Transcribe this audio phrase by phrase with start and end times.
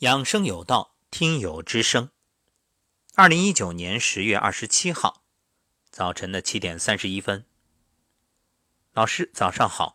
[0.00, 2.10] 养生有道，听友之声。
[3.14, 5.22] 二零一九年十月二十七号
[5.88, 7.46] 早晨的七点三十一分，
[8.92, 9.94] 老师早上好。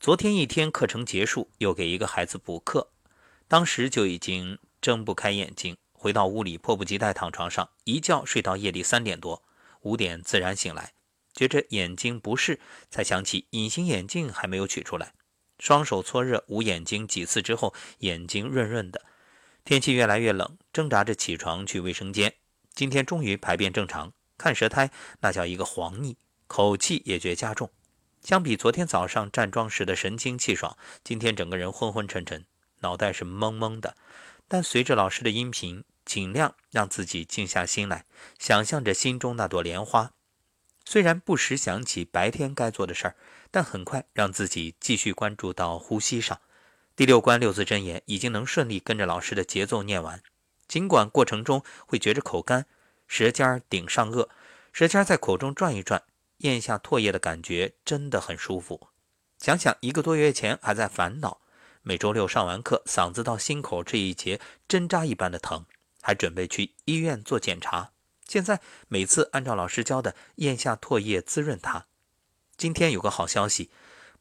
[0.00, 2.90] 昨天一天课程结束，又给一个孩子补课，
[3.46, 5.76] 当时就已经睁不开眼睛。
[5.92, 9.44] 回到屋里，迫不及待躺床上，一觉睡到夜里三点多，
[9.82, 10.92] 五点自然醒来，
[11.32, 12.58] 觉着眼睛不适，
[12.90, 15.14] 才想起隐形眼镜还没有取出来。
[15.60, 19.04] 双手搓热捂眼睛几次之后，眼睛润润的。
[19.66, 22.32] 天气越来越冷，挣扎着起床去卫生间。
[22.72, 26.16] 今天终于排便正常，看舌苔那叫一个黄腻，
[26.46, 27.68] 口气也觉加重。
[28.22, 32.44] 相比昨天早上站桩时的神清气爽，今天整个人昏昏沉沉，
[32.78, 33.96] 脑袋是懵懵的。
[34.46, 38.04] 但随着老师的音频，尽量让自己静下心来，
[38.38, 40.12] 想象着心中那朵莲花。
[40.84, 43.16] 虽然不时想起白天该做的事儿，
[43.50, 46.40] 但很快让自己继续关注到呼吸上。
[46.96, 50.22] 第六关六字真言已经能顺利跟着老师的节奏念完，
[50.66, 52.64] 尽管过程中会觉着口干，
[53.06, 54.26] 舌尖顶上颚，
[54.72, 56.02] 舌尖在口中转一转，
[56.38, 58.88] 咽下唾液的感觉真的很舒服。
[59.38, 61.42] 想想一个多月前还在烦恼，
[61.82, 65.66] 每周六上完课，嗓子到心口这一节针扎一般的疼，
[66.00, 67.90] 还准备去医院做检查。
[68.26, 71.84] 现在每次按照老师教的咽下唾液滋润它。
[72.56, 73.68] 今天有个好消息。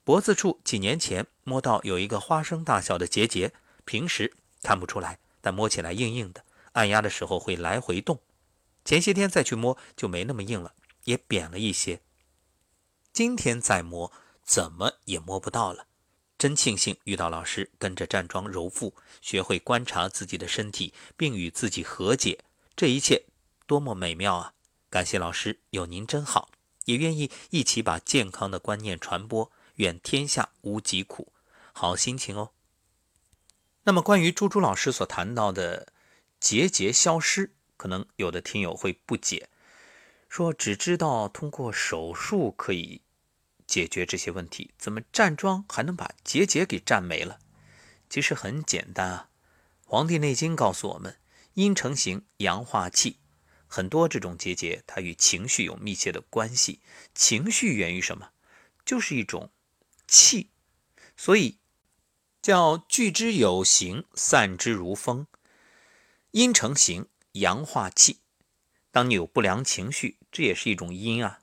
[0.06, 3.52] 脖子处几年前摸到有一个花生大小的结节，
[3.86, 8.20] 平时看不出来，但摸起来硬硬的，按压的时候会来回动。
[8.86, 12.02] 前些天再去摸就没那么硬了，也扁了一些。
[13.12, 14.12] 今天再摸
[14.44, 15.88] 怎么也摸不到了，
[16.38, 22.46] 真庆幸遇到老师，跟着站桩揉腹，学会观察自己的身体，并与自己和解，
[22.76, 23.26] 这一切
[23.66, 24.54] 多么美妙啊！
[24.92, 26.52] 感谢老师，有您真好，
[26.84, 29.52] 也愿意一起把健康的观念传播。
[29.76, 31.34] 愿天下无疾苦，
[31.74, 32.52] 好心情哦。
[33.84, 35.94] 那么，关于朱朱老师所谈到的
[36.40, 39.50] 结节消失，可能有的听友会不解，
[40.28, 43.02] 说只知道通过手术可以
[43.68, 47.40] 解决这些问题，怎么站桩还能把结节给站没了？
[48.10, 49.30] 其实很简单啊，
[49.90, 51.18] 《黄帝内经》告诉我们，
[51.54, 53.18] 阴成形，阳化气，
[53.68, 56.80] 很多这种结节，它与情绪有密切的关系。
[57.14, 58.30] 情绪源于什么？
[58.84, 59.52] 就是一种。
[60.08, 60.50] 气，
[61.16, 61.58] 所以
[62.42, 65.28] 叫聚之有形，散之如风。
[66.32, 68.20] 阴成形，阳化气。
[68.92, 71.42] 当你有不良情绪，这也是一种阴啊。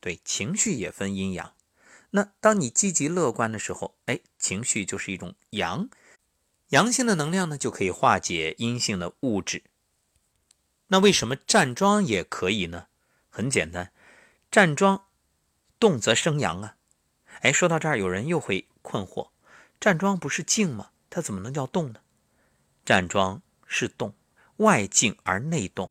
[0.00, 1.54] 对，情绪也分阴阳。
[2.10, 5.88] 那当你积极乐观的时候，哎，情绪就是一种阳。
[6.68, 9.62] 阳性的能量呢，就可以化解阴性的物质。
[10.88, 12.88] 那为什么站桩也可以呢？
[13.30, 13.92] 很简单，
[14.50, 15.06] 站桩
[15.78, 16.76] 动则生阳啊。
[17.42, 19.30] 哎，说到这儿，有人又会困惑：
[19.80, 20.92] 站桩不是静吗？
[21.10, 22.00] 它怎么能叫动呢？
[22.84, 24.14] 站桩是动，
[24.58, 25.90] 外静而内动。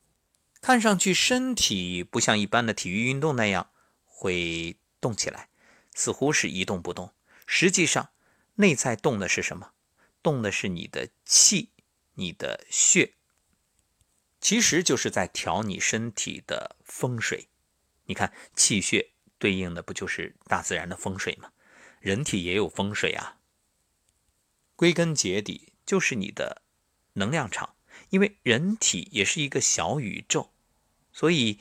[0.62, 3.70] 看上去身体不像一般的体育运动那样
[4.06, 5.50] 会动起来，
[5.94, 7.14] 似乎是一动不动。
[7.46, 8.12] 实际上，
[8.56, 9.74] 内在动的是什么？
[10.24, 11.72] 动的是你的气、
[12.14, 13.16] 你的血，
[14.40, 17.50] 其实就是在调你身体的风水。
[18.06, 19.10] 你看气血。
[19.42, 21.52] 对应的不就是大自然的风水吗？
[22.00, 23.40] 人体也有风水啊。
[24.76, 26.62] 归根结底就是你的
[27.14, 27.76] 能量场，
[28.12, 30.52] 因为人体也是一个小宇宙，
[31.12, 31.58] 所以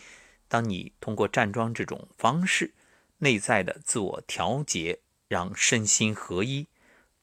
[0.47, 2.75] 当你通过站桩这种方式，
[3.17, 6.69] 内在的自我调节，让身心合一，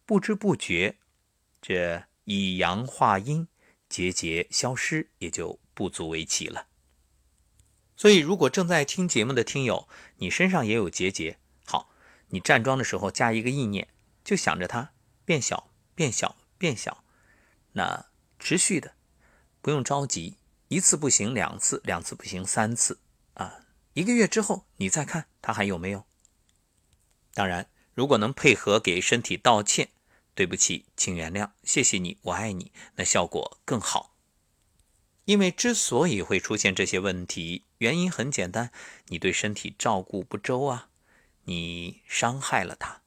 [0.08, 0.96] 不知不觉，
[1.62, 3.48] 这以阳化阴，
[3.88, 6.66] 结节消失，也就不足为奇了。
[7.98, 11.90] 所以，如果正在听节目的听友，你身上也有结节，好，
[12.30, 13.88] 你站桩的时候加一个意念，
[14.24, 14.94] 就想着它
[15.26, 17.04] 变小、变小、变小，
[17.72, 18.06] 那
[18.38, 18.94] 持续的，
[19.62, 20.38] 不用着急，
[20.68, 23.00] 一次不行，两次，两次不行，三次，
[23.34, 26.06] 啊，一个月之后你再看它还有没有。
[27.34, 29.90] 当然，如果能配合给身体道歉，
[30.36, 34.14] 对不起，请原谅，谢谢你，我爱你，那效果更好。
[35.26, 38.72] 因为之所以会出现这些问题，原因很简单，
[39.08, 40.90] 你对身体照顾不周啊，
[41.44, 43.02] 你伤害了他。